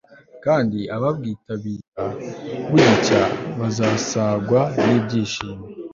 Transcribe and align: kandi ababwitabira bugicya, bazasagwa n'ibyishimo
kandi 0.45 0.79
ababwitabira 0.95 2.03
bugicya, 2.69 3.21
bazasagwa 3.59 4.59
n'ibyishimo 4.85 5.63